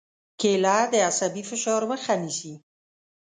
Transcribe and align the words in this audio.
کېله 0.39 0.77
د 0.91 0.93
عصبي 1.09 1.43
فشار 1.49 1.81
مخه 1.91 2.13
نیسي. 2.21 2.53